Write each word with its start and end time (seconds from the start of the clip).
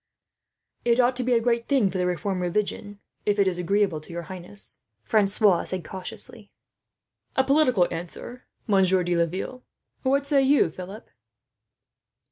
"It 0.83 0.99
ought 0.99 1.15
to 1.17 1.23
be 1.23 1.33
a 1.33 1.39
great 1.39 1.67
thing 1.67 1.91
for 1.91 1.99
the 1.99 2.07
Reformed 2.07 2.41
religion, 2.41 2.99
if 3.23 3.37
it 3.37 3.47
is 3.47 3.59
agreeable 3.59 4.01
to 4.01 4.09
your 4.11 4.23
highness," 4.23 4.79
Francois 5.03 5.65
said 5.65 5.83
cautiously. 5.85 6.49
"A 7.35 7.43
politic 7.43 7.77
answer, 7.91 8.47
Monsieur 8.65 9.03
de 9.03 9.15
Laville. 9.15 9.61
"What 10.01 10.25
say 10.25 10.41
you, 10.41 10.71
Philip?" 10.71 11.07